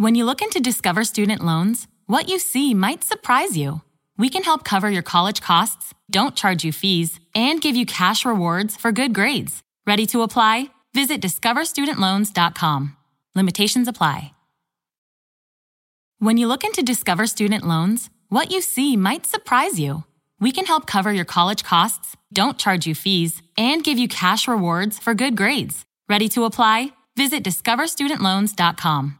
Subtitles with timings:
[0.00, 3.82] When you look into Discover Student Loans, what you see might surprise you.
[4.16, 8.24] We can help cover your college costs, don't charge you fees, and give you cash
[8.24, 9.62] rewards for good grades.
[9.86, 10.70] Ready to apply?
[10.94, 12.96] Visit discoverstudentloans.com.
[13.34, 14.32] Limitations apply.
[16.18, 20.04] When you look into Discover Student Loans, what you see might surprise you.
[20.40, 24.48] We can help cover your college costs, don't charge you fees, and give you cash
[24.48, 25.84] rewards for good grades.
[26.08, 26.92] Ready to apply?
[27.18, 29.19] Visit discoverstudentloans.com.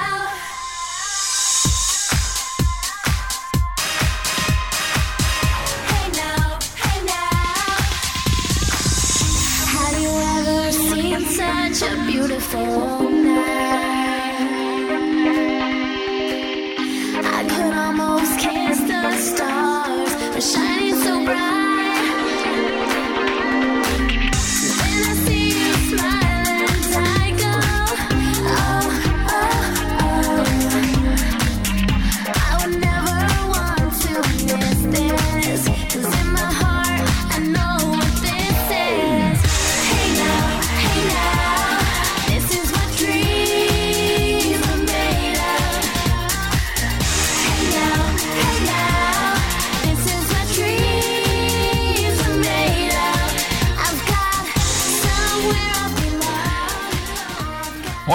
[12.21, 14.11] Beautiful night?
[17.23, 19.60] I could almost kiss the stars,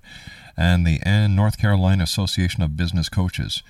[0.57, 3.63] and the N North Carolina Association of Business Coaches.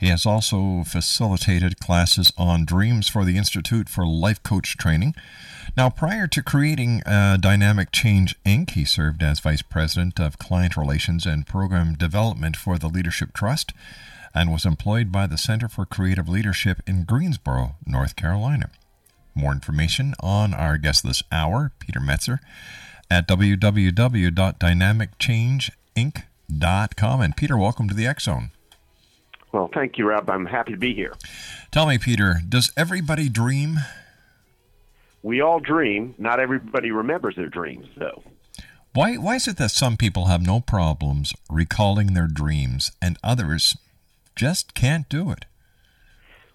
[0.00, 5.14] He has also facilitated classes on dreams for the Institute for Life Coach Training.
[5.76, 10.74] Now, prior to creating uh, Dynamic Change Inc., he served as Vice President of Client
[10.76, 13.74] Relations and Program Development for the Leadership Trust
[14.34, 18.70] and was employed by the Center for Creative Leadership in Greensboro, North Carolina.
[19.34, 22.38] More information on our guest this hour, Peter Metzner,
[23.10, 26.22] at www.dynamicchange.inc.com.
[26.50, 28.50] .Com and Peter, welcome to the X Zone.
[29.52, 30.30] Well, thank you, Rob.
[30.30, 31.14] I'm happy to be here.
[31.70, 33.78] Tell me, Peter, does everybody dream?
[35.22, 36.14] We all dream.
[36.18, 38.22] Not everybody remembers their dreams, though.
[38.92, 43.76] Why, why is it that some people have no problems recalling their dreams and others
[44.34, 45.44] just can't do it?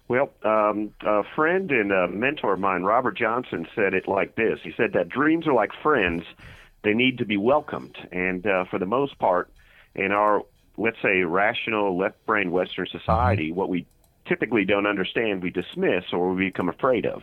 [0.08, 4.60] Well, um, a friend and a mentor of mine, Robert Johnson, said it like this.
[4.62, 6.22] He said that dreams are like friends.
[6.84, 7.96] They need to be welcomed.
[8.12, 9.50] And uh, for the most part,
[9.96, 10.42] in our,
[10.76, 13.86] let's say, rational left brain Western society, what we
[14.26, 17.22] typically don't understand, we dismiss or we become afraid of.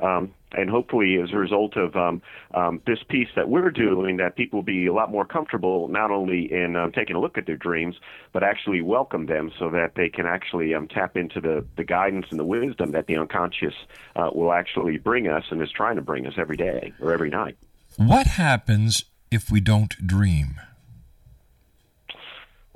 [0.00, 2.22] Um, and hopefully, as a result of um,
[2.54, 6.10] um, this piece that we're doing, that people will be a lot more comfortable not
[6.10, 7.96] only in um, taking a look at their dreams,
[8.32, 12.26] but actually welcome them so that they can actually um, tap into the, the guidance
[12.30, 13.74] and the wisdom that the unconscious
[14.14, 17.30] uh, will actually bring us and is trying to bring us every day or every
[17.30, 17.56] night.
[17.96, 20.60] What happens if we don't dream?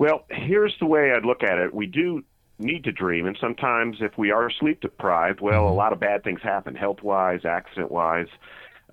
[0.03, 1.73] Well, here's the way I'd look at it.
[1.73, 2.25] We do
[2.59, 6.25] need to dream, and sometimes if we are sleep deprived, well, a lot of bad
[6.25, 8.27] things happen, health wise, accident wise,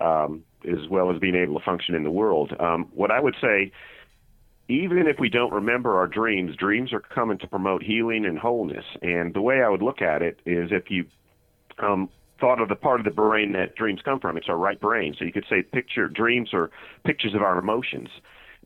[0.01, 2.55] um, as well as being able to function in the world.
[2.61, 3.73] Um, what I would say,
[4.69, 8.85] even if we don't remember our dreams, dreams are coming to promote healing and wholeness.
[9.03, 11.07] And the way I would look at it is if you
[11.81, 12.09] um,
[12.39, 15.17] thought of the part of the brain that dreams come from, it's our right brain.
[15.19, 16.71] So you could say picture dreams are
[17.05, 18.11] pictures of our emotions.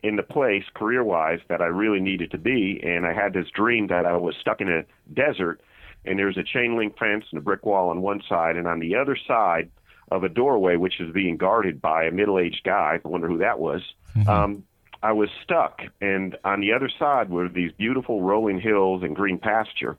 [0.03, 3.49] in the place career wise that I really needed to be, and I had this
[3.55, 5.61] dream that I was stuck in a desert,
[6.05, 8.81] and there's a chain link fence and a brick wall on one side, and on
[8.81, 9.71] the other side
[10.11, 13.01] of a doorway which is being guarded by a middle aged guy.
[13.05, 13.83] I wonder who that was.
[14.29, 14.65] Um,
[15.03, 19.39] I was stuck, and on the other side were these beautiful rolling hills and green
[19.39, 19.97] pasture.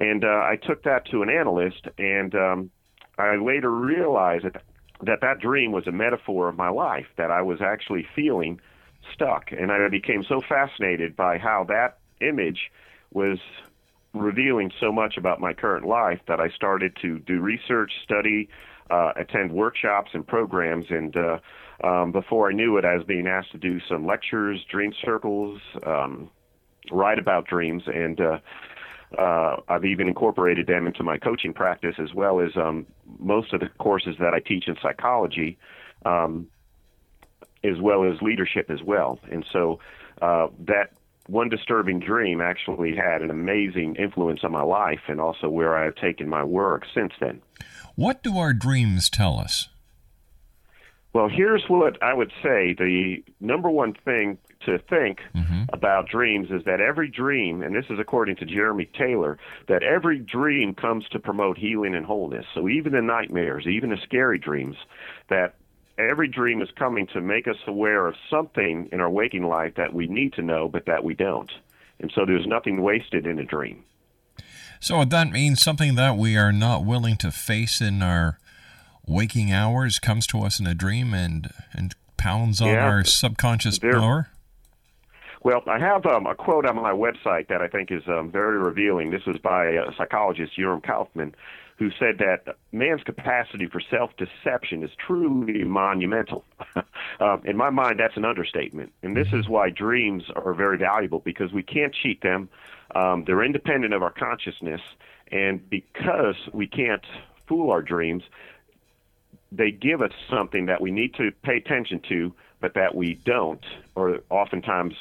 [0.00, 2.70] And uh, I took that to an analyst, and um,
[3.18, 4.62] I later realized that
[5.00, 7.06] that that dream was a metaphor of my life.
[7.16, 8.60] That I was actually feeling
[9.12, 12.70] stuck, and I became so fascinated by how that image
[13.12, 13.38] was
[14.14, 18.48] revealing so much about my current life that I started to do research, study,
[18.90, 21.38] uh, attend workshops and programs, and uh,
[21.84, 25.60] um, before I knew it, I was being asked to do some lectures, dream circles,
[25.86, 26.30] um,
[26.90, 28.38] write about dreams, and uh,
[29.16, 32.86] uh, I've even incorporated them into my coaching practice as well as um,
[33.18, 35.58] most of the courses that I teach in psychology,
[36.04, 36.48] um,
[37.64, 39.18] as well as leadership as well.
[39.30, 39.80] And so
[40.20, 40.92] uh, that
[41.26, 45.84] one disturbing dream actually had an amazing influence on my life and also where I
[45.84, 47.42] have taken my work since then.
[47.98, 49.70] What do our dreams tell us?
[51.12, 52.72] Well, here's what I would say.
[52.78, 55.64] The number one thing to think mm-hmm.
[55.72, 59.36] about dreams is that every dream, and this is according to Jeremy Taylor,
[59.66, 62.46] that every dream comes to promote healing and wholeness.
[62.54, 64.76] So even the nightmares, even the scary dreams,
[65.28, 65.56] that
[65.98, 69.92] every dream is coming to make us aware of something in our waking life that
[69.92, 71.50] we need to know, but that we don't.
[71.98, 73.82] And so there's nothing wasted in a dream.
[74.80, 78.38] So that means something that we are not willing to face in our
[79.06, 82.84] waking hours comes to us in a dream and and pounds on Yeah.
[82.88, 84.28] our subconscious door.
[85.42, 88.58] Well, I have um, a quote on my website that I think is um, very
[88.58, 89.10] revealing.
[89.10, 91.34] This is by a psychologist, Yoram Kaufman,
[91.78, 96.44] who said that man's capacity for self-deception is truly monumental.
[97.20, 101.20] um, in my mind, that's an understatement, and this is why dreams are very valuable
[101.20, 102.48] because we can't cheat them.
[102.94, 104.80] Um, they're independent of our consciousness,
[105.30, 107.04] and because we can't
[107.46, 108.22] fool our dreams,
[109.52, 113.64] they give us something that we need to pay attention to, but that we don't,
[113.94, 114.94] or oftentimes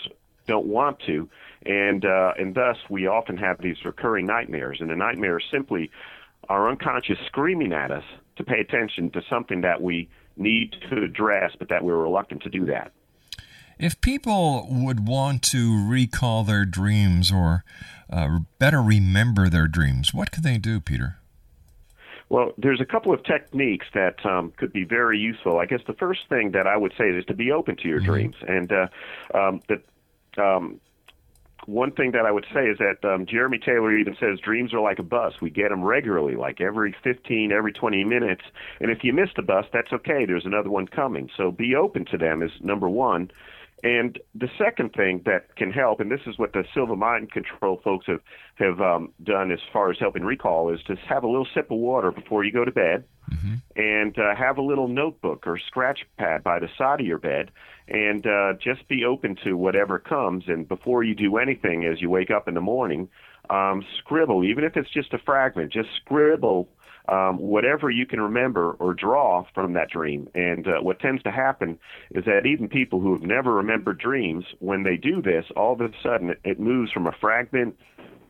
[0.47, 1.29] don't want to,
[1.65, 4.77] and uh, and thus we often have these recurring nightmares.
[4.79, 5.91] And the nightmares simply
[6.49, 8.05] our unconscious screaming at us
[8.37, 12.49] to pay attention to something that we need to address, but that we're reluctant to
[12.49, 12.91] do that.
[13.79, 17.63] If people would want to recall their dreams or
[18.11, 21.17] uh, better remember their dreams, what could they do, Peter?
[22.29, 25.59] Well, there's a couple of techniques that um, could be very useful.
[25.59, 27.99] I guess the first thing that I would say is to be open to your
[28.01, 28.87] dreams, and uh,
[29.33, 29.83] um, that
[30.41, 30.81] um,
[31.67, 34.79] one thing that I would say is that um, Jeremy Taylor even says dreams are
[34.79, 35.33] like a bus.
[35.41, 38.43] We get them regularly, like every 15, every 20 minutes.
[38.79, 40.25] And if you miss the bus, that's okay.
[40.25, 41.29] There's another one coming.
[41.35, 43.31] So be open to them is number one.
[43.83, 47.79] And the second thing that can help, and this is what the Silva Mind Control
[47.83, 48.21] folks have
[48.55, 51.77] have um, done as far as helping recall, is to have a little sip of
[51.77, 53.03] water before you go to bed,
[53.75, 57.51] and uh, have a little notebook or scratch pad by the side of your bed,
[57.87, 60.45] and uh, just be open to whatever comes.
[60.47, 63.09] And before you do anything, as you wake up in the morning,
[63.51, 66.67] um, scribble, even if it's just a fragment, just scribble
[67.09, 70.29] um, whatever you can remember or draw from that dream.
[70.35, 71.79] And uh, what tends to happen
[72.11, 75.81] is that even people who have never remembered dreams, when they do this, all of
[75.81, 77.77] a sudden it, moves from a fragment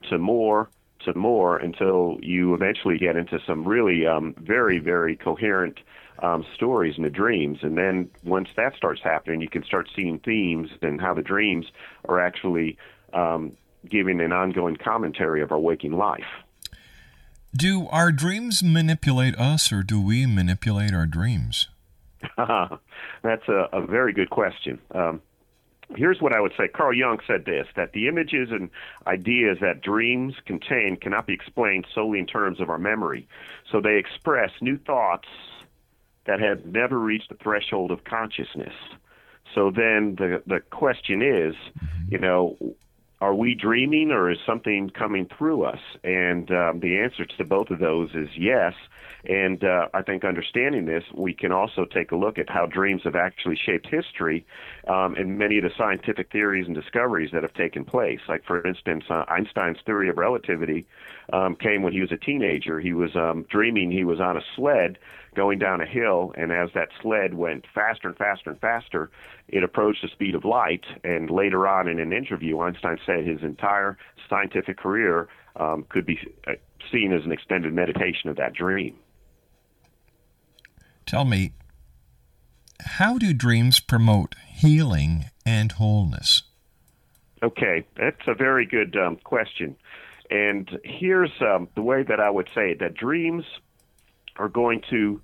[0.10, 0.70] to more
[1.06, 5.80] to more until you eventually get into some really um, very, very coherent
[6.24, 7.60] um, stories in the dreams.
[7.62, 11.68] And then once that starts happening, you can start seeing themes and how the dreams
[12.10, 12.78] are actually
[13.14, 13.56] um,
[13.88, 16.26] giving an ongoing commentary of our waking life.
[17.58, 21.70] Do our dreams manipulate us or do we manipulate our dreams?
[22.38, 24.80] That's a, a very good question.
[24.94, 25.24] Um,
[25.96, 26.68] here's what I would say.
[26.68, 28.70] Carl Jung said this that the images and
[29.08, 33.28] ideas that dreams contain cannot be explained solely in terms of our memory.
[33.72, 35.28] So they express new thoughts
[36.26, 38.74] that have never reached the threshold of consciousness.
[39.56, 41.56] So then the the question is,
[42.08, 42.56] you know,
[43.20, 45.80] are we dreaming or is something coming through us?
[46.04, 48.74] And um, the answer to both of those is yes.
[49.26, 53.02] And uh, I think understanding this, we can also take a look at how dreams
[53.04, 54.46] have actually shaped history
[54.88, 58.20] um, and many of the scientific theories and discoveries that have taken place.
[58.30, 60.86] Like, for instance, uh, Einstein's theory of relativity
[61.34, 62.80] um, came when he was a teenager.
[62.80, 65.00] He was um, dreaming he was on a sled
[65.38, 69.12] going down a hill, and as that sled went faster and faster and faster,
[69.48, 70.84] it approached the speed of light.
[71.04, 76.20] And later on in an interview, Einstein said his entire scientific career um, could be
[76.48, 76.54] uh,
[76.92, 78.96] seen as an extended meditation of that dream.
[81.06, 81.54] Tell me,
[82.82, 86.42] how do dreams promote healing and wholeness?
[87.44, 89.76] Okay, that's a very good um, question.
[90.32, 93.46] And here's um, the way that I would say it that dreams
[94.38, 95.22] are going to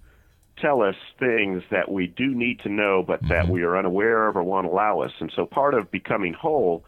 [0.57, 4.37] tell us things that we do need to know, but that we are unaware of
[4.37, 5.11] or won't allow us.
[5.19, 6.85] And so part of becoming whole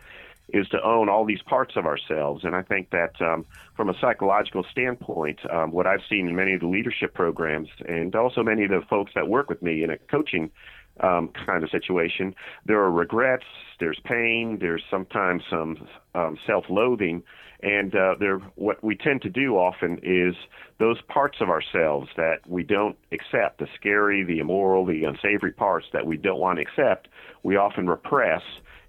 [0.50, 2.44] is to own all these parts of ourselves.
[2.44, 3.46] And I think that um,
[3.76, 8.16] from a psychological standpoint, um, what I've seen in many of the leadership programs and
[8.16, 10.52] also many of the folks that work with me in a coaching
[11.00, 13.46] um, kind of situation, there are regrets,
[13.80, 17.24] there's pain, there's sometimes some um, self-loathing,
[17.62, 18.16] and uh.
[18.56, 20.36] What we tend to do often is
[20.80, 25.88] those parts of ourselves that we don't accept, the scary, the immoral, the unsavory parts
[25.94, 27.08] that we don't want to accept,
[27.44, 28.42] we often repress.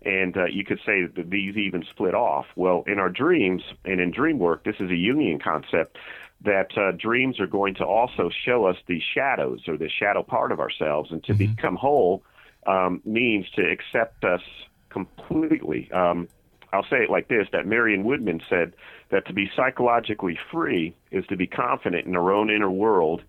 [0.05, 2.47] And uh, you could say that these even split off.
[2.55, 5.99] Well, in our dreams and in dream work, this is a Jungian concept
[6.45, 10.53] that uh, dreams are going to also show us the shadows or the shadow part
[10.53, 11.11] of ourselves.
[11.11, 12.23] And to become whole
[12.67, 14.43] um, means to accept us
[14.91, 15.91] completely.
[15.93, 16.29] Um,
[16.73, 18.73] I'll say it like this that Marion Woodman said
[19.11, 23.23] that to be psychologically free is to be confident in our own inner world,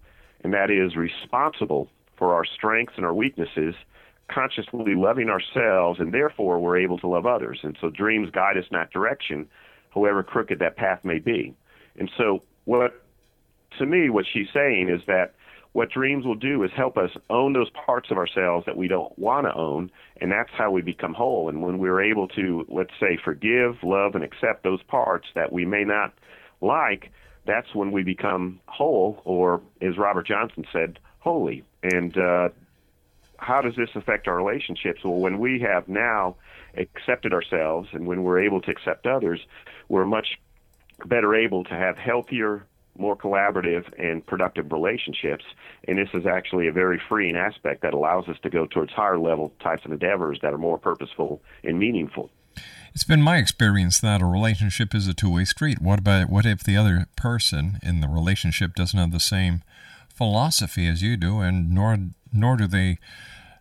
[0.44, 3.76] and that is responsible for our strengths and our weaknesses,
[4.28, 7.60] consciously loving ourselves, and therefore we're able to love others.
[7.64, 9.48] And so dreams guide us in that direction,
[9.94, 11.54] however crooked that path may be.
[11.98, 13.02] And so, what
[13.78, 15.34] to me, what she's saying is that
[15.74, 19.18] what dreams will do is help us own those parts of ourselves that we don't
[19.18, 21.50] want to own, and that's how we become whole.
[21.50, 25.66] And when we're able to, let's say, forgive, love, and accept those parts that we
[25.66, 26.14] may not
[26.62, 27.12] like,
[27.46, 31.64] that's when we become whole, or as Robert Johnson said, holy.
[31.84, 32.50] And uh,
[33.38, 35.04] how does this affect our relationships?
[35.04, 36.36] Well, when we have now
[36.76, 39.40] accepted ourselves and when we're able to accept others,
[39.90, 40.40] we're much
[41.06, 42.66] better able to have healthier,
[43.00, 45.46] more collaborative, and productive relationships.
[45.88, 49.20] And this is actually a very freeing aspect that allows us to go towards higher
[49.20, 52.30] level types of endeavors that are more purposeful and meaningful.
[52.94, 55.80] It's been my experience that a relationship is a two-way street.
[55.80, 59.62] What about what if the other person in the relationship doesn't have the same
[60.10, 61.98] philosophy as you do, and nor
[62.34, 62.98] nor do they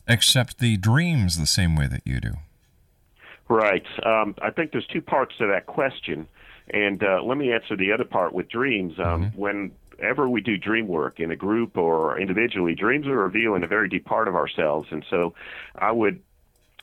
[0.08, 2.34] accept the dreams the same way that you do?
[3.48, 3.84] Right.
[4.04, 6.26] Um, I think there's two parts to that question,
[6.70, 8.98] and uh, let me answer the other part with dreams.
[8.98, 13.66] Um, Whenever we do dream work in a group or individually, dreams are revealing a
[13.66, 15.34] very deep part of ourselves, and so
[15.74, 16.20] I would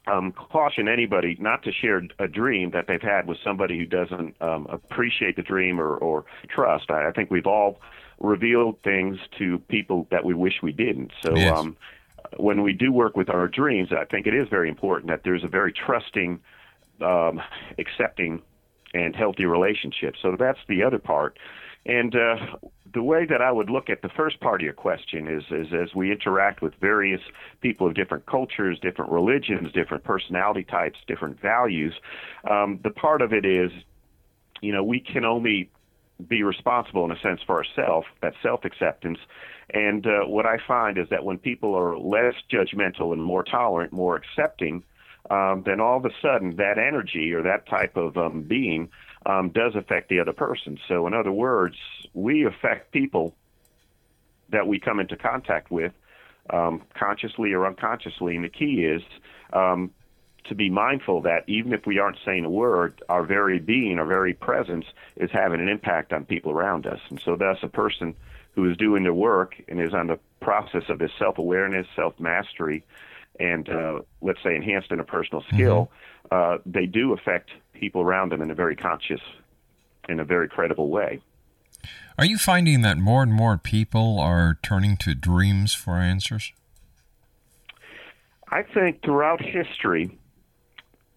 [0.07, 4.41] um, caution anybody not to share a dream that they've had with somebody who doesn't
[4.41, 6.91] um, appreciate the dream or, or trust.
[6.91, 7.79] I, I think we've all
[8.19, 11.11] revealed things to people that we wish we didn't.
[11.21, 11.57] So Yes.
[11.57, 11.77] um,
[12.37, 15.43] when we do work with our dreams, I think it is very important that there's
[15.43, 16.39] a very trusting,
[17.01, 17.41] um,
[17.77, 18.41] accepting,
[18.93, 20.19] and healthy relationships.
[20.21, 21.38] So that's the other part.
[21.85, 22.38] And uh,
[22.93, 25.73] the way that I would look at the first part of your question is, is
[25.73, 27.21] as we interact with various
[27.62, 31.93] people of different cultures, different religions, different personality types, different values,
[32.50, 33.71] um, the part of it is,
[34.62, 35.69] you know, we can only
[36.27, 39.19] be responsible in a sense for ourselves, that self acceptance.
[39.71, 43.91] And uh, what I find is that when people are less judgmental and more tolerant,
[43.91, 44.83] more accepting,
[45.29, 48.89] um, then all of a sudden that energy or that type of um, being
[49.25, 50.77] um, does affect the other person.
[50.87, 51.77] So, in other words,
[52.13, 53.33] we affect people
[54.49, 55.93] that we come into contact with,
[56.49, 58.35] um, consciously or unconsciously.
[58.35, 59.01] And the key is
[59.53, 59.91] um,
[60.45, 64.05] to be mindful that even if we aren't saying a word, our very being, our
[64.05, 66.99] very presence is having an impact on people around us.
[67.09, 68.15] And so, thus, a person
[68.55, 72.19] who is doing their work and is on the process of his self awareness, self
[72.19, 72.83] mastery,
[73.39, 75.91] and uh, let's say enhanced interpersonal skill,
[76.32, 79.22] uh, they do affect people around them in a very conscious,
[80.08, 81.19] in a very credible way.
[82.17, 86.54] Are you finding that more and more people are turning to dreams for answers?
[88.50, 90.17] I think throughout history,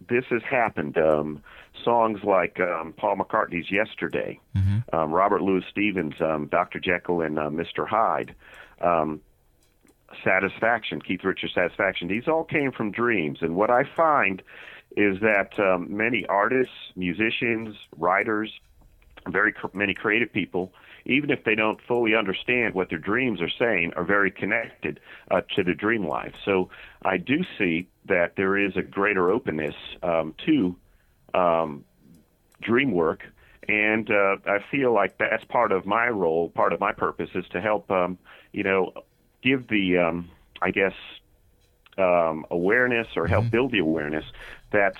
[0.08, 0.96] this has happened.
[0.96, 1.42] Um,
[1.84, 4.40] songs like um, Paul McCartney's "Yesterday,"
[4.92, 6.80] um, Robert Louis Stevens' um, "Dr.
[6.80, 7.86] Jekyll and uh, Mr.
[7.86, 8.34] Hyde,"
[8.80, 9.20] um,
[10.24, 14.42] "Satisfaction," Keith Richards' "Satisfaction." These all came from dreams, and what I find
[14.96, 18.50] is that um, many artists, musicians, writers,
[19.28, 20.72] very cr- many creative people,
[21.04, 25.42] even if they don't fully understand what their dreams are saying, are very connected uh,
[25.54, 26.34] to the dream life.
[26.44, 26.70] So
[27.04, 30.76] I do see that there is a greater openness um, to
[31.34, 31.84] um,
[32.60, 33.24] dream work,
[33.68, 37.44] and uh, I feel like that's part of my role, part of my purpose is
[37.50, 38.18] to help, um,
[38.52, 38.92] you know,
[39.46, 40.30] give the, um,
[40.60, 40.94] I guess,
[41.98, 44.24] um, awareness or help build the awareness
[44.72, 44.94] that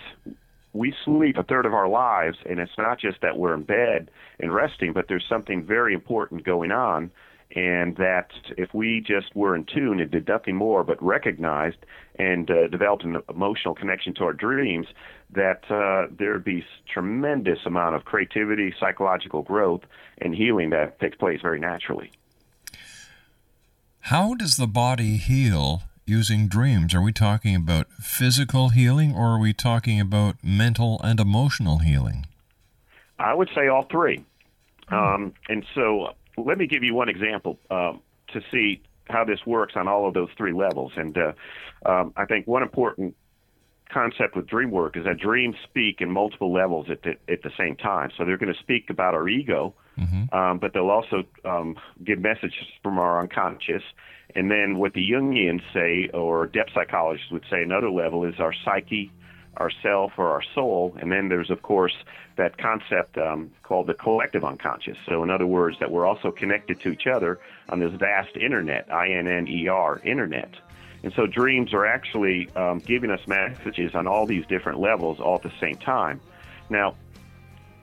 [0.72, 4.10] we sleep a third of our lives, and it's not just that we're in bed
[4.38, 7.10] and resting, but there's something very important going on.
[7.54, 11.78] And that if we just were in tune and did nothing more but recognized
[12.18, 14.88] and uh, developed an emotional connection to our dreams,
[15.30, 19.82] that uh, there'd be tremendous amount of creativity, psychological growth,
[20.18, 22.10] and healing that takes place very naturally.
[24.10, 26.94] How does the body heal using dreams?
[26.94, 32.24] Are we talking about physical healing or are we talking about mental and emotional healing?
[33.18, 34.24] I would say all three.
[34.92, 39.72] Um, and so let me give you one example um, to see how this works
[39.74, 40.92] on all of those three levels.
[40.94, 41.32] And uh,
[41.84, 43.16] um, I think one important
[43.92, 47.50] concept with dream work is that dreams speak in multiple levels at the, at the
[47.58, 48.10] same time.
[48.16, 49.74] So they're going to speak about our ego,
[50.32, 53.82] um, but they'll also um, give messages from our unconscious.
[54.34, 58.52] And then what the Jungians say, or depth psychologists would say, another level is our
[58.64, 59.10] psyche,
[59.56, 60.96] our self, or our soul.
[61.00, 61.94] And then there's, of course,
[62.36, 64.98] that concept um, called the collective unconscious.
[65.08, 68.92] So, in other words, that we're also connected to each other on this vast internet,
[68.92, 70.50] I N N E R, internet.
[71.02, 75.36] And so dreams are actually um, giving us messages on all these different levels all
[75.36, 76.20] at the same time.
[76.68, 76.96] Now,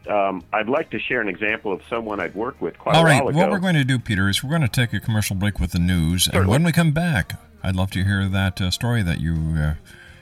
[0.08, 3.06] um, I'd like to share an example of someone I've worked with quite All a
[3.06, 3.38] right, while ago.
[3.40, 5.72] what we're going to do, Peter, is we're going to take a commercial break with
[5.72, 6.28] the news.
[6.32, 9.74] And when we come back, I'd love to hear that uh, story that you uh,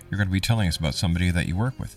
[0.09, 1.95] you're going to be telling us about somebody that you work with.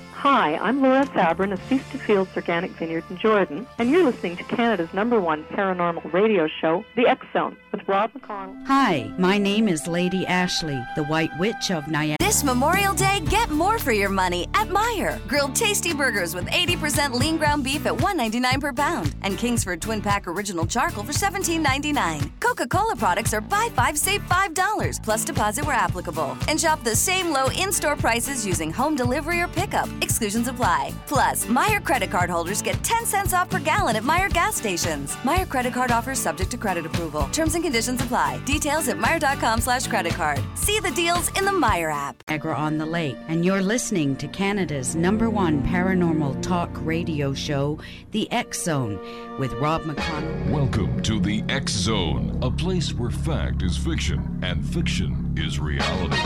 [0.21, 4.37] Hi, I'm Laura Sabrin of Feast to Fields Organic Vineyard in Jordan, and you're listening
[4.37, 8.67] to Canada's number one paranormal radio show, The X Zone, with Rob McConnell.
[8.67, 12.17] Hi, my name is Lady Ashley, the White Witch of Niagara.
[12.19, 15.27] This Memorial Day, get more for your money at Meijer.
[15.27, 19.15] Grilled tasty burgers with 80% lean ground beef at $1.99 per pound.
[19.23, 22.29] And Kingsford Twin Pack Original Charcoal for $17.99.
[22.39, 26.37] Coca Cola products are buy five, save $5, plus deposit where applicable.
[26.47, 29.89] And shop the same low in store prices using home delivery or pickup.
[30.11, 30.93] Exclusions apply.
[31.07, 35.15] Plus, Meijer credit card holders get 10 cents off per gallon at Meijer gas stations.
[35.23, 37.29] Meijer credit card offers subject to credit approval.
[37.31, 38.39] Terms and conditions apply.
[38.43, 40.41] Details at Meijer.com slash credit card.
[40.55, 42.21] See the deals in the Meijer app.
[42.27, 47.79] Niagara on the Lake, and you're listening to Canada's number one paranormal talk radio show,
[48.11, 48.99] The X Zone,
[49.39, 50.49] with Rob McConnell.
[50.49, 56.17] Welcome to the X Zone, a place where fact is fiction and fiction is reality.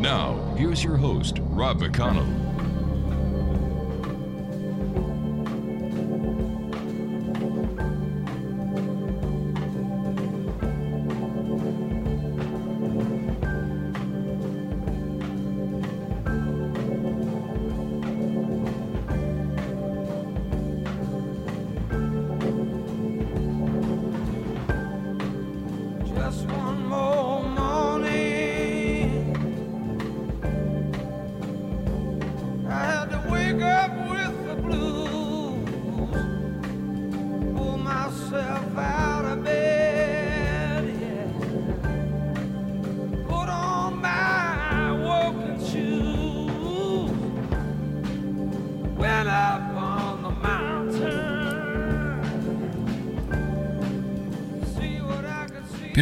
[0.00, 2.48] Now, here's your host, Rob McConnell.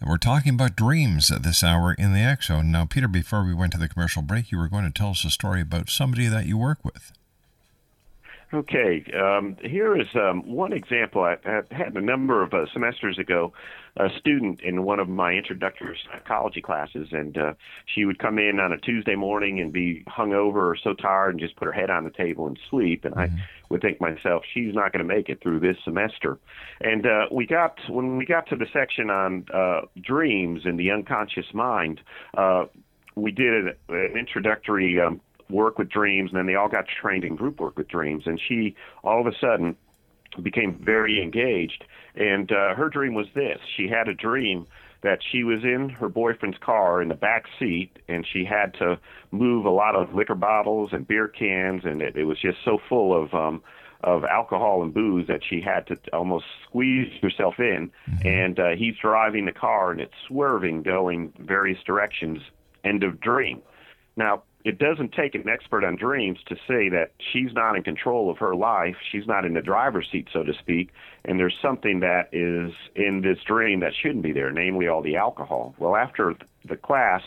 [0.00, 2.72] And we're talking about dreams at this hour in the Zone.
[2.72, 5.22] Now, Peter, before we went to the commercial break, you were going to tell us
[5.26, 7.12] a story about somebody that you work with.
[8.52, 11.22] Okay, um, here is um, one example.
[11.22, 13.52] I, I had a number of uh, semesters ago
[13.98, 17.52] a student in one of my introductory psychology classes, and uh,
[17.84, 21.40] she would come in on a Tuesday morning and be hungover or so tired and
[21.40, 23.04] just put her head on the table and sleep.
[23.04, 23.28] And I
[23.68, 26.38] would think myself, she's not going to make it through this semester.
[26.80, 30.90] And uh, we got when we got to the section on uh, dreams and the
[30.90, 32.00] unconscious mind.
[32.36, 32.64] Uh,
[33.14, 37.24] we did an, an introductory um, work with dreams, and then they all got trained
[37.24, 38.24] in group work with dreams.
[38.26, 39.76] And she all of a sudden
[40.42, 41.84] became very engaged.
[42.14, 44.66] And uh, her dream was this: she had a dream
[45.02, 48.98] that she was in her boyfriend's car in the back seat, and she had to
[49.30, 52.78] move a lot of liquor bottles and beer cans, and it, it was just so
[52.88, 53.62] full of um,
[54.04, 57.90] of alcohol and booze that she had to almost squeeze herself in.
[58.24, 62.40] And uh, he's driving the car, and it's swerving, going various directions.
[62.84, 63.60] End of dream.
[64.16, 68.28] Now, it doesn't take an expert on dreams to say that she's not in control
[68.28, 68.96] of her life.
[69.10, 70.90] She's not in the driver's seat, so to speak,
[71.24, 75.16] and there's something that is in this dream that shouldn't be there, namely all the
[75.16, 75.74] alcohol.
[75.78, 76.34] Well, after
[76.68, 77.22] the class,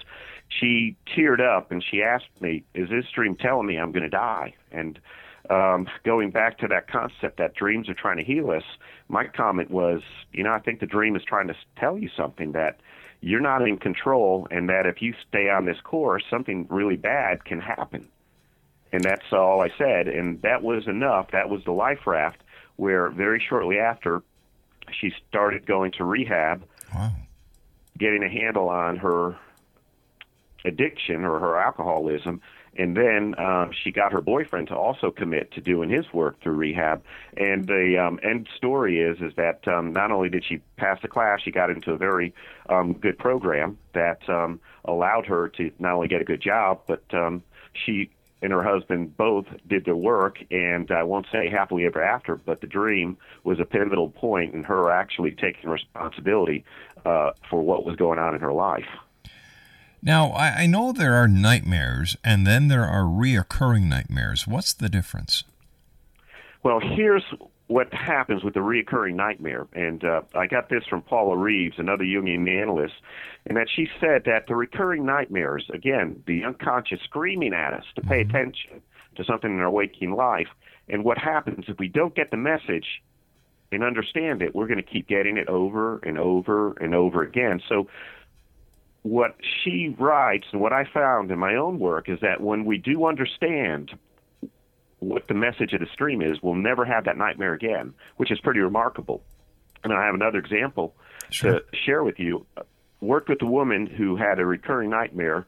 [0.49, 4.09] she teared up and she asked me, Is this dream telling me I'm going to
[4.09, 4.53] die?
[4.71, 4.99] And
[5.49, 8.63] um, going back to that concept that dreams are trying to heal us,
[9.07, 10.01] my comment was,
[10.33, 12.81] You know, I think the dream is trying to tell you something that
[13.21, 17.45] you're not in control and that if you stay on this course, something really bad
[17.45, 18.07] can happen.
[18.91, 20.07] And that's all I said.
[20.07, 21.31] And that was enough.
[21.31, 22.41] That was the life raft
[22.75, 24.23] where very shortly after
[24.91, 26.63] she started going to rehab,
[27.97, 29.37] getting a handle on her
[30.65, 32.41] addiction or her alcoholism.
[32.77, 36.53] And then um, she got her boyfriend to also commit to doing his work through
[36.53, 37.03] rehab.
[37.35, 41.07] And the um, end story is is that um, not only did she pass the
[41.07, 42.33] class, she got into a very
[42.69, 47.03] um, good program that um, allowed her to not only get a good job, but
[47.13, 48.09] um, she
[48.41, 50.37] and her husband both did their work.
[50.49, 54.63] And I won't say happily ever after, but the dream was a pivotal point in
[54.63, 56.63] her actually taking responsibility
[57.05, 58.87] uh, for what was going on in her life.
[60.03, 64.47] Now, I, I know there are nightmares, and then there are reoccurring nightmares.
[64.47, 65.43] What's the difference?
[66.63, 67.23] Well, here's
[67.67, 72.03] what happens with the reoccurring nightmare, and uh, I got this from Paula Reeves, another
[72.03, 72.95] Jungian analyst,
[73.45, 78.01] and that she said that the recurring nightmares, again, the unconscious screaming at us to
[78.01, 78.81] pay attention
[79.15, 80.49] to something in our waking life,
[80.89, 83.01] and what happens if we don't get the message
[83.71, 87.61] and understand it, we're going to keep getting it over and over and over again.
[87.69, 87.87] So
[89.03, 92.77] what she writes and what I found in my own work is that when we
[92.77, 93.97] do understand
[94.99, 98.39] what the message of the stream is, we'll never have that nightmare again, which is
[98.39, 99.23] pretty remarkable.
[99.83, 100.95] And I have another example
[101.31, 102.45] to share with you.
[102.99, 105.47] Worked with a woman who had a recurring nightmare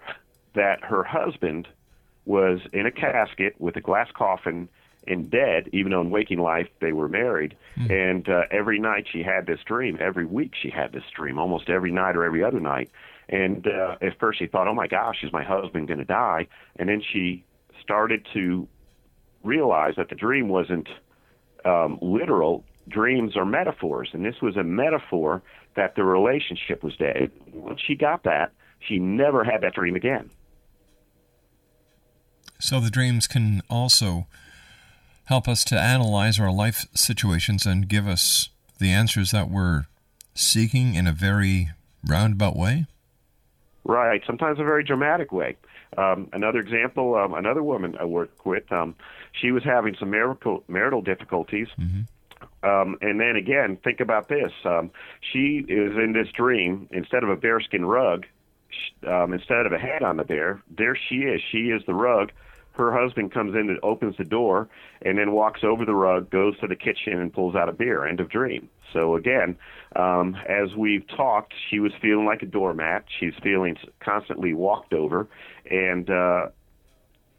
[0.56, 1.68] that her husband
[2.26, 4.70] was in a casket with a glass coffin
[5.06, 7.56] and dead, even though in waking life they were married.
[7.92, 9.98] And uh, every night she had this dream.
[10.00, 12.90] Every week she had this dream, almost every night or every other night.
[13.34, 16.48] And uh, at first she thought, "Oh my gosh, is my husband going to die?"
[16.76, 17.44] And then she
[17.82, 18.68] started to
[19.44, 20.88] realize that the dream wasn't
[21.66, 22.64] um, literal.
[22.88, 25.42] Dreams are metaphors, and this was a metaphor
[25.76, 27.32] that the relationship was dead.
[27.52, 30.30] Once she got that, she never had that dream again.
[32.60, 34.28] So the dreams can also
[35.26, 39.86] help us to analyze our life situations and give us the answers that we're
[40.36, 41.72] seeking in a very
[42.06, 42.86] roundabout way.
[43.86, 44.22] Right.
[44.26, 45.58] Sometimes a very dramatic way.
[45.98, 48.96] Um, another example, um, another woman I worked with, um,
[49.34, 51.68] she was having some marital, marital difficulties.
[52.64, 54.52] Um, and then again, think about this.
[54.64, 56.88] Um, she is in this dream.
[56.92, 58.26] Instead of a bearskin rug,
[58.70, 61.42] sh- um, instead of a head on the bear, there she is.
[61.52, 62.32] She is the rug.
[62.74, 64.68] Her husband comes in and opens the door
[65.04, 68.06] and then walks over the rug, goes to the kitchen, and pulls out a beer.
[68.06, 68.68] End of dream.
[68.92, 69.58] So again,
[69.96, 73.06] um, as we've talked, she was feeling like a doormat.
[73.20, 75.28] She's feeling constantly walked over,
[75.70, 76.48] and uh,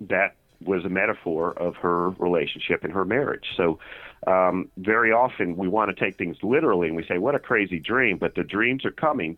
[0.02, 3.44] that was a metaphor of her relationship and her marriage.
[3.56, 3.78] So
[4.26, 7.80] um, very often we want to take things literally and we say, "What a crazy
[7.80, 9.36] dream!" But the dreams are coming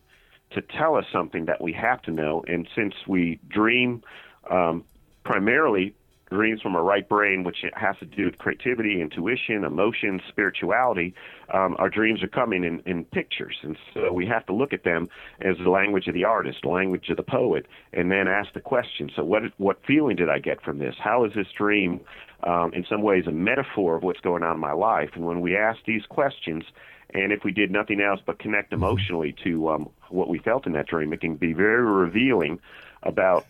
[0.51, 2.43] to tell us something that we have to know.
[2.47, 4.03] And since we dream
[4.49, 4.85] um,
[5.23, 5.93] primarily
[6.29, 11.13] dreams from our right brain, which has to do with creativity, intuition, emotion, spirituality,
[11.53, 13.55] um, our dreams are coming in, in pictures.
[13.63, 15.07] And so we have to look at them
[15.41, 18.61] as the language of the artist, the language of the poet, and then ask the
[18.61, 20.95] question so, what, what feeling did I get from this?
[20.99, 22.01] How is this dream,
[22.43, 25.11] um, in some ways, a metaphor of what's going on in my life?
[25.15, 26.63] And when we ask these questions,
[27.13, 30.73] and if we did nothing else but connect emotionally to um, what we felt in
[30.73, 32.59] that dream, it can be very revealing
[33.03, 33.45] about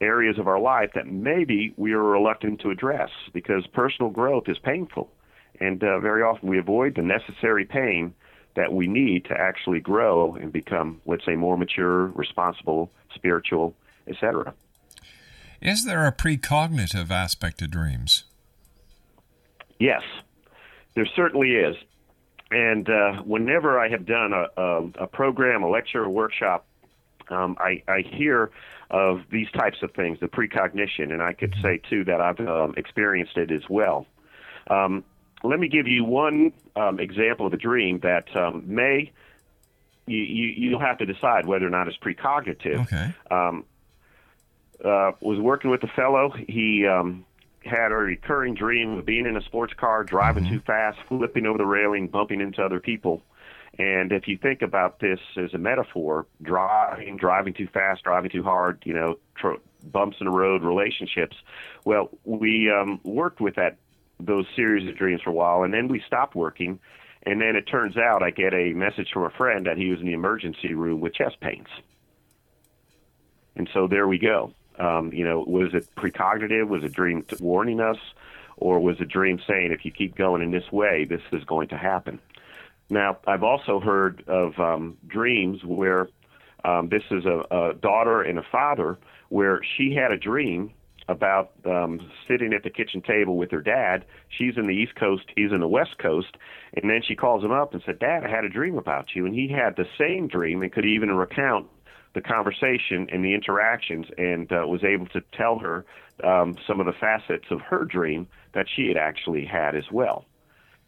[0.00, 4.58] areas of our life that maybe we are reluctant to address because personal growth is
[4.58, 5.10] painful.
[5.60, 8.14] And uh, very often we avoid the necessary pain
[8.56, 13.74] that we need to actually grow and become, let's say, more mature, responsible, spiritual,
[14.08, 14.54] etc.
[15.60, 18.24] Is there a precognitive aspect to dreams?
[19.78, 20.02] Yes,
[20.94, 21.76] there certainly is.
[22.50, 26.66] And uh, whenever I have done a, a, a program, a lecture, a workshop,
[27.28, 28.50] um, I, I hear
[28.90, 32.74] of these types of things, the precognition, and I could say too that I've um,
[32.76, 34.06] experienced it as well.
[34.68, 35.04] Um,
[35.42, 39.12] let me give you one um, example of a dream that um, may
[40.06, 42.80] you, you you'll have to decide whether or not it's precognitive.
[42.82, 43.14] Okay.
[43.30, 43.64] Um,
[44.84, 46.30] uh, was working with a fellow.
[46.30, 47.24] He um,
[47.64, 51.58] had a recurring dream of being in a sports car, driving too fast, flipping over
[51.58, 53.22] the railing, bumping into other people.
[53.78, 58.42] And if you think about this as a metaphor, driving, driving too fast, driving too
[58.42, 61.36] hard, you know, tr- bumps in the road, relationships.
[61.84, 63.76] Well, we um, worked with that
[64.18, 66.78] those series of dreams for a while, and then we stopped working.
[67.24, 70.00] And then it turns out I get a message from a friend that he was
[70.00, 71.66] in the emergency room with chest pains.
[73.56, 74.52] And so there we go.
[74.78, 76.68] Um, you know, was it precognitive?
[76.68, 77.98] Was a dream warning us?
[78.58, 81.68] Or was a dream saying, if you keep going in this way, this is going
[81.68, 82.20] to happen?
[82.88, 86.08] Now, I've also heard of um, dreams where
[86.64, 90.72] um, this is a, a daughter and a father where she had a dream
[91.08, 94.04] about um, sitting at the kitchen table with her dad.
[94.28, 96.36] She's in the East Coast, he's in the West Coast,
[96.74, 99.26] and then she calls him up and said, "Dad, I had a dream about you."
[99.26, 101.66] And he had the same dream and could even recount
[102.14, 105.84] the conversation and the interactions, and uh, was able to tell her
[106.24, 110.24] um, some of the facets of her dream that she had actually had as well.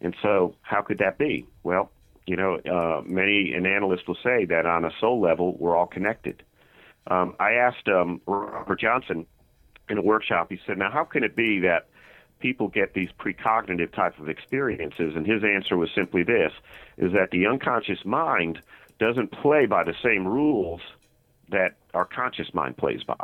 [0.00, 1.46] And so, how could that be?
[1.62, 1.90] Well,
[2.26, 5.86] you know, uh, many an analyst will say that on a soul level, we're all
[5.86, 6.42] connected.
[7.06, 9.26] Um, I asked um, Robert Johnson
[9.88, 10.48] in a workshop.
[10.50, 11.88] He said, "Now, how can it be that
[12.38, 16.52] people get these precognitive type of experiences?" And his answer was simply this:
[16.98, 18.60] is that the unconscious mind
[18.98, 20.82] doesn't play by the same rules
[21.48, 23.14] that our conscious mind plays by.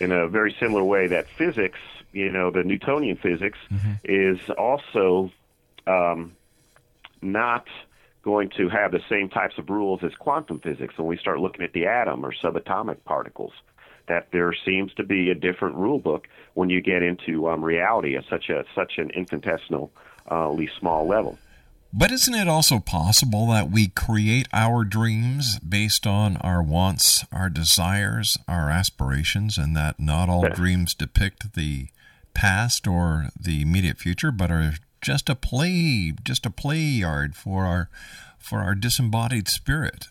[0.00, 1.78] In a very similar way that physics,
[2.12, 3.58] you know, the Newtonian physics
[4.04, 5.30] is also
[5.86, 6.32] um,
[7.20, 7.66] not
[8.22, 11.64] going to have the same types of rules as quantum physics when we start looking
[11.64, 13.52] at the atom or subatomic particles.
[14.08, 18.16] That there seems to be a different rule book when you get into um, reality
[18.16, 19.90] at such a such an infinitesimally
[20.78, 21.38] small level.
[21.94, 27.50] But isn't it also possible that we create our dreams based on our wants, our
[27.50, 31.88] desires, our aspirations, and that not all dreams depict the
[32.34, 37.64] past or the immediate future, but are just a play, just a play yard for
[37.64, 37.88] our
[38.38, 40.08] for our disembodied spirit?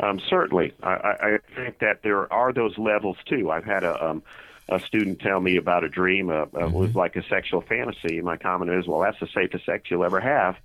[0.00, 3.50] Um, certainly, I, I think that there are those levels too.
[3.50, 4.22] I've had a um,
[4.68, 6.30] a student tell me about a dream.
[6.30, 9.66] Uh, uh, It was like a sexual fantasy, my comment is, "Well, that's the safest
[9.66, 10.56] sex you'll ever have."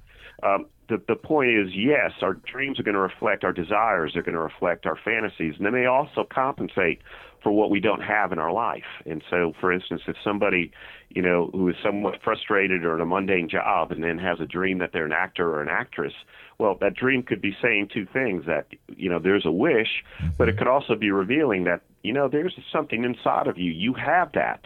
[0.44, 4.12] Um, the the point is, yes, our dreams are going to reflect our desires.
[4.14, 7.02] They're going to reflect our fantasies, and they may also compensate
[7.46, 9.04] for what we don't have in our life.
[9.06, 10.72] And so, for instance, if somebody,
[11.10, 14.48] you know, who is somewhat frustrated or in a mundane job and then has a
[14.48, 16.14] dream that they're an actor or an actress,
[16.58, 20.04] well, that dream could be saying two things that, you know, there's a wish,
[20.40, 20.58] but it mm-hmm.
[20.58, 23.72] could also be revealing that, you know, there's something inside of you.
[23.72, 24.62] You have that.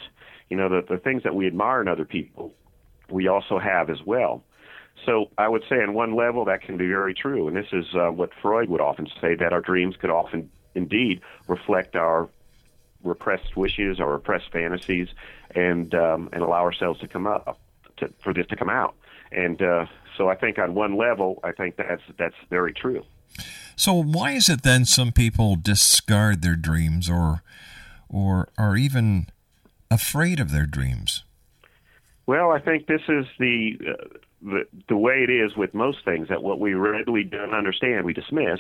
[0.50, 2.54] You know, the, the things that we admire in other people,
[3.10, 4.42] we also have as well.
[5.06, 7.86] So I would say, on one level, that can be very true, and this is
[7.96, 12.30] uh, what Freud would often say that our dreams could often, indeed, reflect our
[13.04, 15.08] repressed wishes, our repressed fantasies,
[15.56, 17.60] and um, and allow ourselves to come up
[17.98, 18.96] to, for this to come out.
[19.32, 19.86] And uh,
[20.18, 23.04] so I think, on one level, I think that's that's very true.
[23.76, 27.42] So why is it then some people discard their dreams or
[28.10, 29.28] or are even
[29.90, 31.24] afraid of their dreams?
[32.26, 36.30] Well, I think this is the, uh, the the way it is with most things
[36.30, 38.60] that what we readily don't understand we dismiss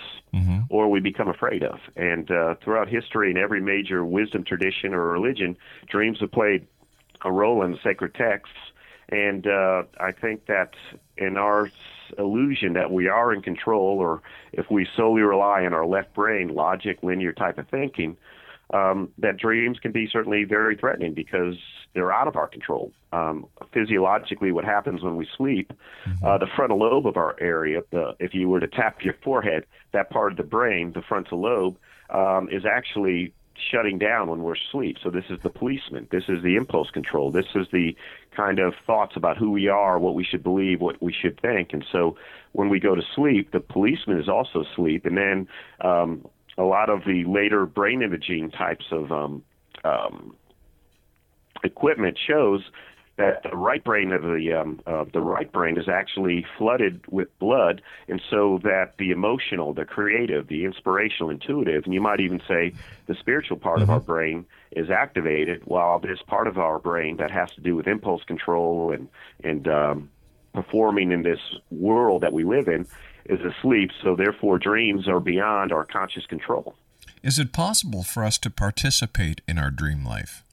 [0.69, 1.79] or we become afraid of.
[1.95, 6.67] And uh, throughout history, in every major wisdom tradition or religion, dreams have played
[7.23, 8.55] a role in the sacred texts.
[9.09, 10.73] And uh, I think that
[11.17, 11.71] in our
[12.17, 14.21] illusion that we are in control, or
[14.53, 18.17] if we solely rely on our left brain, logic, linear type of thinking,
[18.71, 21.55] um, that dreams can be certainly very threatening because
[21.93, 22.91] they're out of our control.
[23.11, 25.73] Um, physiologically, what happens when we sleep,
[26.23, 29.65] uh, the frontal lobe of our area, the, if you were to tap your forehead,
[29.91, 31.77] that part of the brain, the frontal lobe,
[32.11, 33.33] um, is actually
[33.71, 34.97] shutting down when we're asleep.
[35.03, 36.07] So this is the policeman.
[36.11, 37.31] This is the impulse control.
[37.31, 37.95] This is the
[38.35, 41.73] kind of thoughts about who we are, what we should believe, what we should think.
[41.73, 42.15] And so
[42.53, 45.05] when we go to sleep, the policeman is also asleep.
[45.05, 45.47] And then
[45.81, 46.25] um,
[46.59, 49.43] a lot of the later brain imaging types of um,
[49.83, 50.35] um,
[51.63, 52.61] equipment shows
[53.17, 57.27] that the right brain of the um, uh, the right brain is actually flooded with
[57.39, 62.41] blood, and so that the emotional, the creative, the inspirational, intuitive, and you might even
[62.47, 62.73] say
[63.07, 67.31] the spiritual part of our brain is activated, while this part of our brain that
[67.31, 69.09] has to do with impulse control and
[69.43, 70.09] and um,
[70.53, 71.39] performing in this
[71.71, 72.85] world that we live in
[73.29, 73.91] is asleep.
[74.03, 76.75] So therefore, dreams are beyond our conscious control.
[77.21, 80.43] Is it possible for us to participate in our dream life?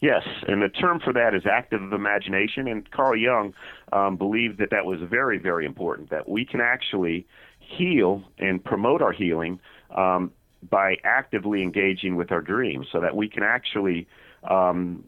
[0.00, 2.68] Yes, and the term for that is active imagination.
[2.68, 3.54] And Carl Jung
[3.92, 6.10] um, believed that that was very, very important.
[6.10, 7.26] That we can actually
[7.58, 9.58] heal and promote our healing
[9.94, 10.32] um,
[10.68, 14.06] by actively engaging with our dreams, so that we can actually
[14.48, 15.04] um,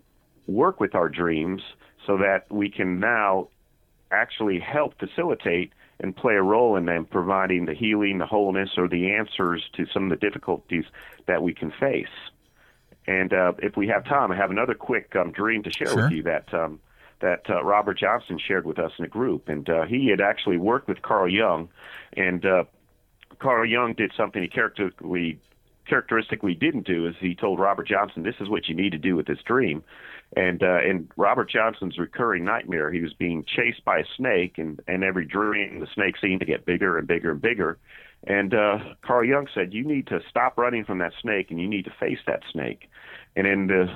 [0.47, 1.62] work with our dreams,
[2.07, 3.49] so that we can now
[4.11, 8.88] actually help facilitate and play a role in them providing the healing, the wholeness, or
[8.88, 10.84] the answers to some of the difficulties
[11.26, 12.06] that we can face.
[13.06, 16.02] And uh, if we have time, I have another quick um, dream to share Sure.
[16.04, 16.80] with you that um,
[17.20, 20.56] that uh, Robert Johnson shared with us in a group, and uh, he had actually
[20.56, 21.68] worked with Carl Jung,
[22.16, 22.64] and uh,
[23.38, 25.38] Carl Jung did something he characteristically
[25.86, 29.16] characteristically didn't do is he told Robert Johnson, "This is what you need to do
[29.16, 29.82] with this dream."
[30.37, 34.81] And uh, in Robert Johnson's recurring nightmare, he was being chased by a snake, and
[34.87, 37.79] and every dream the snake seemed to get bigger and bigger and bigger.
[38.27, 41.66] And uh, Carl Jung said, "You need to stop running from that snake, and you
[41.66, 42.88] need to face that snake."
[43.35, 43.87] And in the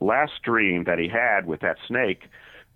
[0.00, 2.22] last dream that he had with that snake,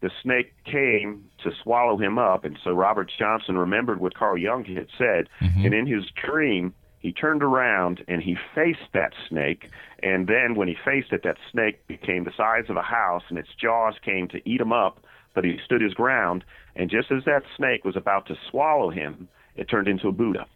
[0.01, 2.45] the snake came to swallow him up.
[2.45, 5.29] And so Robert Johnson remembered what Carl Jung had said.
[5.65, 6.75] And in his dream,
[7.07, 9.71] he turned around and he faced that snake.
[10.03, 13.39] And then when he faced it, that snake became the size of a house and
[13.39, 14.99] its jaws came to eat him up.
[15.33, 16.43] But he stood his ground.
[16.74, 20.47] And just as that snake was about to swallow him, it turned into a Buddha.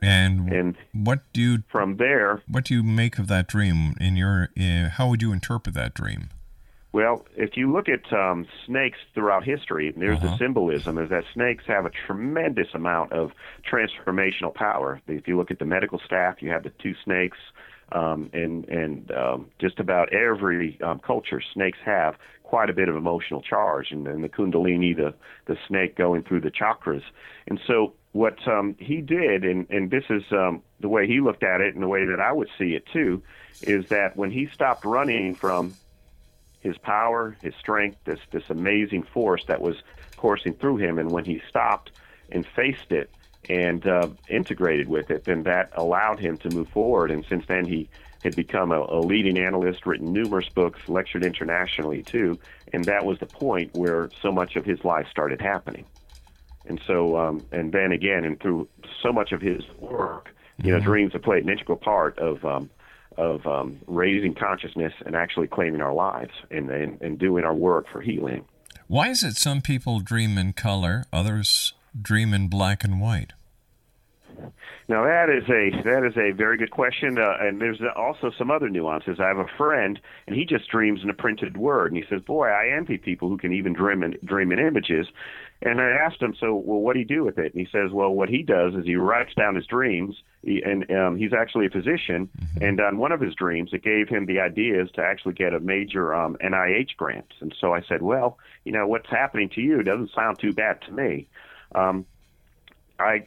[0.00, 3.92] And, And what do you from there, what do you make of that dream?
[4.00, 6.30] In your, uh, how would you interpret that dream?
[6.92, 10.28] Well, if you look at um, snakes throughout history, there's Uh-huh.
[10.28, 13.30] the symbolism is that snakes have a tremendous amount of
[13.70, 15.00] transformational power.
[15.06, 17.38] If you look at the medical staff, you have the two snakes,
[17.92, 22.96] um, and and um, just about every um, culture, snakes have quite a bit of
[22.96, 25.14] emotional charge, and, and the Kundalini, the
[25.46, 27.02] the snake going through the chakras,
[27.46, 31.44] and so what um, he did, and and this is um, the way he looked
[31.44, 33.22] at it, and the way that I would see it too,
[33.62, 35.76] is that when he stopped running from
[36.60, 39.76] his power, his strength, this this amazing force that was
[40.16, 41.90] coursing through him, and when he stopped
[42.30, 43.10] and faced it
[43.48, 47.10] and uh, integrated with it, then that allowed him to move forward.
[47.10, 47.88] And since then, he
[48.22, 52.38] had become a, a leading analyst, written numerous books, lectured internationally too,
[52.72, 55.86] and that was the point where so much of his life started happening.
[56.66, 58.68] And so, um, and then again, and through
[59.02, 62.68] so much of his work, you know, dreams have played an integral part of um,
[63.20, 67.86] of um, raising consciousness and actually claiming our lives and, and and doing our work
[67.92, 68.44] for healing.
[68.86, 73.34] Why is it some people dream in color, others dream in black and white?
[74.88, 78.50] Now that is a that is a very good question, uh, and there's also some
[78.50, 79.18] other nuances.
[79.20, 82.22] I have a friend, and he just dreams in a printed word, and he says,
[82.22, 85.06] "Boy, I envy people who can even dream in dream in images."
[85.62, 87.92] And I asked him, "So, well, what do you do with it?" And he says,
[87.92, 91.66] "Well, what he does is he writes down his dreams, he, and um, he's actually
[91.66, 92.30] a physician,
[92.60, 95.60] and on one of his dreams, it gave him the ideas to actually get a
[95.60, 99.82] major um, NIH grant." And so I said, "Well, you know, what's happening to you
[99.82, 101.28] doesn't sound too bad to me."
[101.74, 102.06] Um,
[102.98, 103.26] I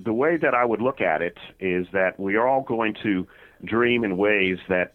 [0.00, 3.26] the way that I would look at it is that we are all going to
[3.64, 4.92] dream in ways that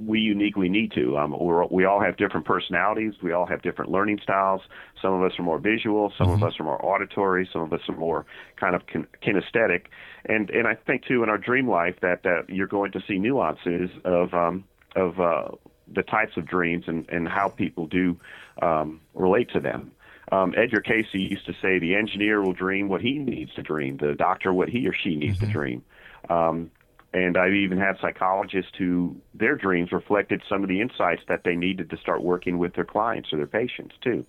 [0.00, 1.16] we uniquely need to.
[1.18, 3.14] Um, we're, we all have different personalities.
[3.22, 4.62] We all have different learning styles.
[5.00, 6.12] Some of us are more visual.
[6.16, 7.48] Some of us are more auditory.
[7.52, 8.26] Some of us are more
[8.56, 9.86] kind of kin- kinesthetic.
[10.24, 13.18] And and I think too in our dream life that that you're going to see
[13.18, 14.64] nuances of um,
[14.96, 15.48] of uh,
[15.92, 18.18] the types of dreams and and how people do
[18.62, 19.92] um, relate to them.
[20.32, 23.96] Um, Edgar Cayce used to say the engineer will dream what he needs to dream,
[23.96, 25.82] the doctor what he or she needs to dream.
[26.28, 26.70] Um,
[27.12, 31.56] and I've even had psychologists who their dreams reflected some of the insights that they
[31.56, 34.24] needed to start working with their clients or their patients too.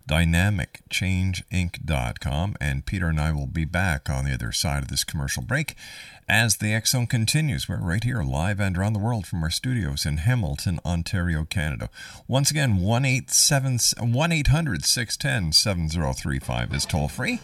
[0.07, 2.55] www.dynamicchangeinc.com.
[2.59, 5.75] And Peter and I will be back on the other side of this commercial break
[6.27, 7.67] as the Zone continues.
[7.67, 11.89] We're right here, live and around the world from our studios in Hamilton, Ontario, Canada.
[12.27, 17.39] Once again, 1 800 610 7035 is toll free.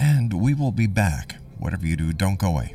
[0.00, 1.36] And we will be back.
[1.58, 2.74] Whatever you do, don't go away.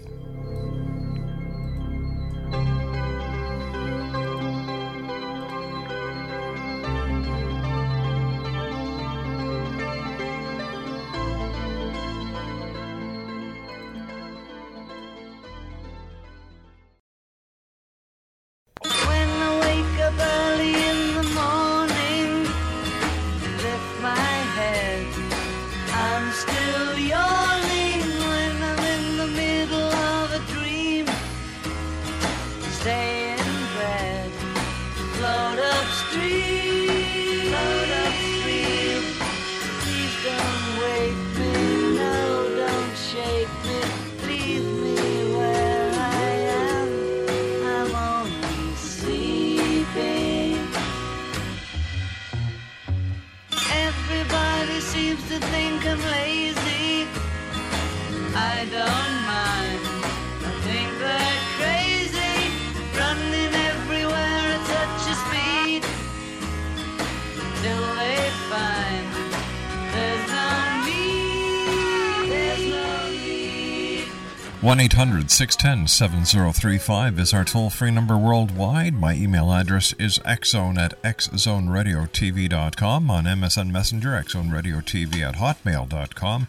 [74.64, 78.93] 1 800 610 7035 is our toll free number worldwide.
[78.93, 83.11] My email address is xzone at xzoneradiotv.com.
[83.11, 86.47] On MSN Messenger, xzoneradiotv at hotmail.com.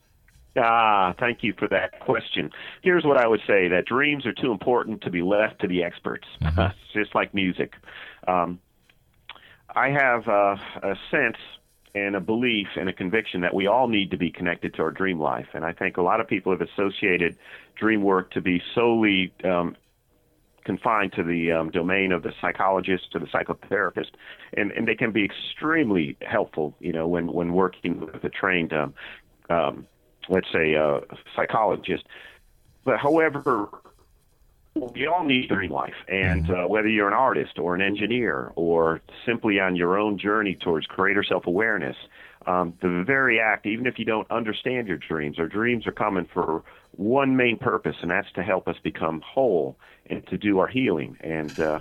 [0.60, 2.50] Ah, thank you for that question.
[2.82, 5.82] Here's what I would say: that dreams are too important to be left to the
[5.82, 6.26] experts.
[6.58, 7.74] It's just like music.
[8.26, 8.58] Um,
[9.74, 11.36] I have uh, a sense
[11.94, 14.90] and a belief and a conviction that we all need to be connected to our
[14.90, 17.36] dream life, and I think a lot of people have associated
[17.76, 19.76] dream work to be solely um,
[20.64, 24.10] confined to the um, domain of the psychologist to the psychotherapist,
[24.56, 26.74] and and they can be extremely helpful.
[26.80, 28.94] You know, when when working with a trained um,
[29.50, 29.86] um,
[30.28, 31.00] let's say, a
[31.34, 32.04] psychologist.
[32.84, 33.68] But however,
[34.74, 39.00] we all need dream life, and uh, whether you're an artist or an engineer or
[39.26, 41.96] simply on your own journey towards greater self-awareness,
[42.46, 46.26] um, the very act, even if you don't understand your dreams, our dreams are coming
[46.32, 46.62] for
[46.92, 49.76] one main purpose, and that's to help us become whole
[50.08, 51.16] and to do our healing.
[51.20, 51.80] And uh,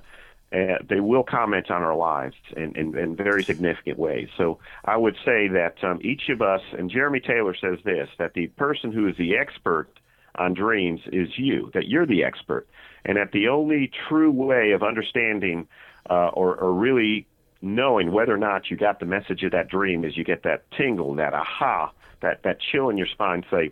[0.53, 4.29] uh, they will comment on our lives in, in, in very significant ways.
[4.37, 8.33] So I would say that um, each of us, and Jeremy Taylor says this, that
[8.33, 9.89] the person who is the expert
[10.35, 12.67] on dreams is you, that you're the expert,
[13.03, 15.67] and that the only true way of understanding
[16.09, 17.27] uh, or, or really
[17.61, 20.69] knowing whether or not you got the message of that dream is you get that
[20.71, 21.91] tingle, that aha,
[22.21, 23.71] that, that chill in your spine say,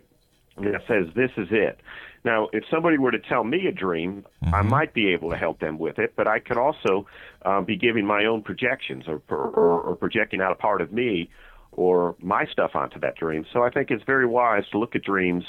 [0.58, 1.80] that says this is it.
[2.26, 5.60] Now, if somebody were to tell me a dream, I might be able to help
[5.60, 7.06] them with it, but I could also
[7.42, 11.30] uh, be giving my own projections or, or, or projecting out a part of me
[11.70, 13.46] or my stuff onto that dream.
[13.52, 15.44] So I think it's very wise to look at dreams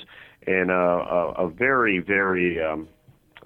[0.46, 2.88] in a, a, a very, very, um,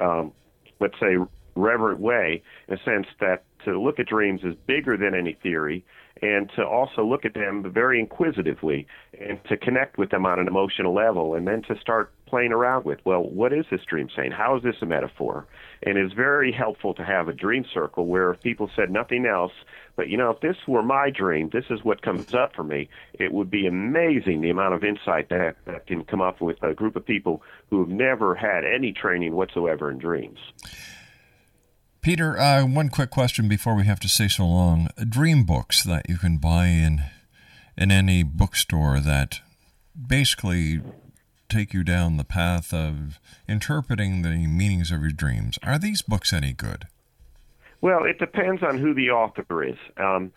[0.02, 0.34] um,
[0.82, 1.16] let's say,
[1.56, 5.84] reverent way, in a sense that to look at dreams is bigger than any theory,
[6.22, 8.86] and to also look at them very inquisitively,
[9.20, 12.86] and to connect with them on an emotional level, and then to start playing around
[12.86, 14.32] with, well, what is this dream saying?
[14.32, 15.46] How is this a metaphor?
[15.84, 19.52] And it's very helpful to have a dream circle where if people said nothing else,
[19.98, 22.88] but you know, if this were my dream, this is what comes up for me.
[23.14, 26.74] It would be amazing the amount of insight that, that can come up with a
[26.74, 30.40] group of people who have never had any training whatsoever in dreams.
[32.02, 34.90] Peter, uh, one quick question before we have to say so long.
[35.08, 37.04] Dream books that you can buy in
[37.78, 39.40] in any bookstore that
[40.08, 40.82] basically
[41.48, 45.60] take you down the path of interpreting the meanings of your dreams.
[45.62, 46.88] Are these books any good?
[47.82, 49.78] Well, it depends on who the author is.
[49.98, 50.32] Um,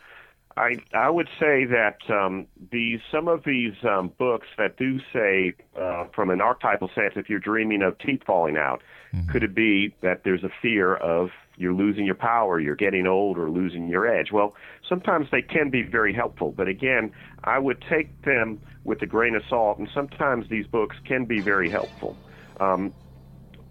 [0.59, 5.55] I I would say that um, these some of these um, books that do say
[5.81, 8.83] uh, from an archetypal sense, if you're dreaming of teeth falling out,
[9.31, 13.39] could it be that there's a fear of you're losing your power, you're getting old,
[13.39, 14.33] or losing your edge?
[14.33, 14.55] Well,
[14.89, 17.13] sometimes they can be very helpful, but again,
[17.45, 21.41] I would take them with a grain of salt, and sometimes these books can be
[21.41, 22.17] very helpful.
[22.61, 22.93] Um,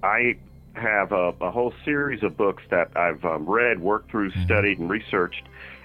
[0.02, 0.38] I
[0.74, 4.90] have a, a whole series of books that I've um, read, worked through, studied, and
[4.90, 5.44] researched,